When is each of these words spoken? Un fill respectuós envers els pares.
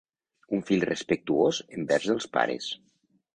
Un 0.57 0.63
fill 0.69 0.85
respectuós 0.89 1.59
envers 1.83 2.09
els 2.15 2.29
pares. 2.39 2.73